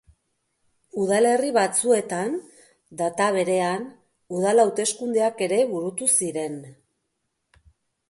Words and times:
Udalerri 1.03 1.51
batzuetan, 1.57 2.39
data 3.03 3.29
berean, 3.37 3.87
udal 4.41 4.67
hauteskundeak 4.67 5.47
ere 5.51 5.63
burutu 5.77 6.13
ziren. 6.19 6.61